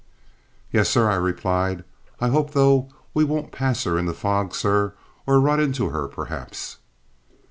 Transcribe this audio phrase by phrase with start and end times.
[0.71, 1.83] "Yes, sir," I replied.
[2.19, 4.95] "I hope, though, we won't pass her in the fog, sir,
[5.27, 6.79] or run into her, perhaps."